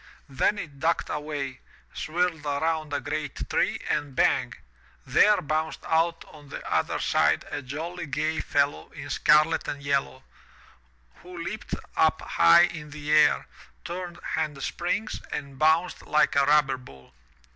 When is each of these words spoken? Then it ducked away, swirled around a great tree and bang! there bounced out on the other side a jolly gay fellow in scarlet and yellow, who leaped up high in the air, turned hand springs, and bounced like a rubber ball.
Then 0.29 0.57
it 0.57 0.79
ducked 0.79 1.09
away, 1.11 1.59
swirled 1.93 2.43
around 2.43 2.91
a 2.91 2.99
great 2.99 3.47
tree 3.51 3.79
and 3.87 4.15
bang! 4.15 4.55
there 5.05 5.43
bounced 5.43 5.85
out 5.85 6.25
on 6.29 6.49
the 6.49 6.67
other 6.67 6.97
side 6.97 7.45
a 7.51 7.61
jolly 7.61 8.07
gay 8.07 8.39
fellow 8.39 8.89
in 8.93 9.11
scarlet 9.11 9.67
and 9.67 9.83
yellow, 9.83 10.23
who 11.17 11.37
leaped 11.37 11.75
up 11.95 12.19
high 12.21 12.63
in 12.63 12.89
the 12.89 13.11
air, 13.15 13.45
turned 13.85 14.17
hand 14.33 14.63
springs, 14.63 15.21
and 15.31 15.59
bounced 15.59 16.01
like 16.07 16.35
a 16.35 16.47
rubber 16.47 16.77
ball. 16.77 17.13